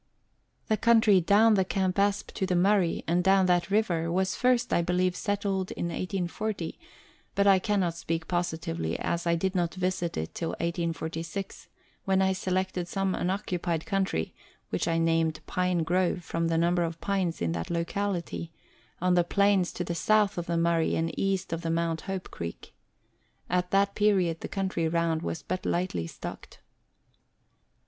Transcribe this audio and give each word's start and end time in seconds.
The 0.67 0.77
country 0.77 1.21
down 1.21 1.53
the 1.53 1.63
Campaspe 1.63 2.33
to 2.33 2.47
the 2.47 2.55
Murray, 2.55 3.03
and 3.07 3.23
down 3.23 3.45
that 3.45 3.69
river, 3.69 4.11
was 4.11 4.33
first, 4.33 4.73
I 4.73 4.81
believe, 4.81 5.15
settled 5.15 5.69
in 5.69 5.89
1840, 5.89 6.79
but 7.35 7.45
I 7.45 7.59
cannot 7.59 7.93
speak 7.93 8.27
positively, 8.27 8.97
as 8.97 9.27
I 9.27 9.35
did 9.35 9.53
not 9.53 9.75
visit 9.75 10.17
it 10.17 10.33
till 10.33 10.49
1846, 10.53 11.67
when 12.05 12.19
I 12.19 12.33
selected 12.33 12.87
some 12.87 13.13
unoccupied 13.13 13.85
country 13.85 14.33
(which 14.71 14.87
I 14.87 14.97
named 14.97 15.39
Pine 15.45 15.83
Grove, 15.83 16.23
from 16.23 16.47
the 16.47 16.57
number 16.57 16.81
of 16.81 16.99
pines 16.99 17.39
in 17.39 17.51
that 17.51 17.69
locality), 17.69 18.51
on 19.01 19.13
the 19.13 19.23
plains 19.23 19.71
to 19.73 19.83
the 19.83 19.93
south 19.93 20.35
of 20.39 20.47
the 20.47 20.57
Murray 20.57 20.95
and 20.95 21.13
east 21.15 21.53
of 21.53 21.61
the 21.61 21.69
Mount 21.69 22.01
Hope 22.09 22.31
Creek. 22.31 22.73
At 23.51 23.69
that 23.69 23.93
period 23.93 24.39
the 24.39 24.47
country 24.47 24.87
round 24.87 25.21
was 25.21 25.43
but 25.43 25.63
lightly 25.63 26.07
stocked. 26.07 26.59